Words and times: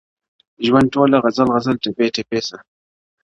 ژونده 0.65 0.91
ټول 0.93 1.11
غزل 1.23 1.47
عزل 1.57 1.75
ټپې 1.83 2.07
ټپې 2.15 2.39
سه، 2.47 2.57